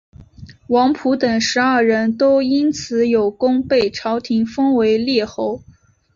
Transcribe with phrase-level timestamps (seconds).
[0.69, 5.61] 王甫等十二人都因此有功被朝廷封为列侯。